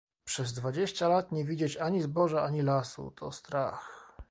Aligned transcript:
"Przez 0.23 0.53
dwadzieścia 0.53 1.07
lat 1.07 1.31
nie 1.31 1.45
widzieć 1.45 1.77
ani 1.77 2.01
zboża, 2.01 2.43
ani 2.43 2.61
lasu... 2.61 3.11
To 3.15 3.31
strach!..." 3.31 4.11